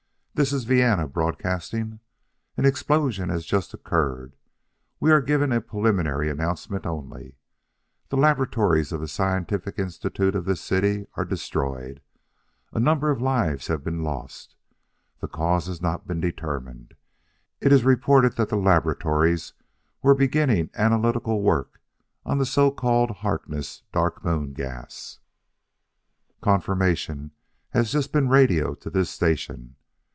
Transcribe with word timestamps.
"This 0.33 0.53
is 0.53 0.63
Vienna 0.63 1.07
broadcasting. 1.07 1.99
An 2.57 2.65
explosion 2.65 3.29
has 3.29 3.45
just 3.45 3.75
occurred. 3.75 4.35
We 4.99 5.11
are 5.11 5.21
giving 5.21 5.51
a 5.51 5.61
preliminary 5.61 6.29
announcement 6.31 6.85
only. 6.87 7.35
The 8.09 8.17
laboratories 8.17 8.91
of 8.91 9.01
the 9.01 9.07
Scientific 9.09 9.77
Institute 9.77 10.33
of 10.33 10.45
this 10.45 10.61
city 10.61 11.05
are 11.13 11.25
destroyed. 11.25 12.01
A 12.73 12.79
number 12.79 13.11
of 13.11 13.21
lives 13.21 13.67
have 13.67 13.83
been 13.83 14.03
lost. 14.03 14.55
The 15.19 15.27
cause 15.27 15.67
has 15.67 15.79
not 15.79 16.07
been 16.07 16.21
determined. 16.21 16.95
It 17.59 17.71
is 17.71 17.83
reported 17.83 18.35
that 18.37 18.49
the 18.49 18.55
laboratories 18.57 19.53
were 20.01 20.15
beginning 20.15 20.71
analytical 20.73 21.43
work, 21.43 21.79
on 22.25 22.39
the 22.39 22.47
so 22.47 22.71
called 22.71 23.11
Harkness 23.17 23.83
Dark 23.91 24.23
Moon 24.25 24.53
gas 24.53 25.19
"Confirmation 26.41 27.29
has 27.71 27.91
just 27.91 28.11
been 28.11 28.29
radioed 28.29 28.81
to 28.81 28.89
this 28.89 29.11
station. 29.11 29.75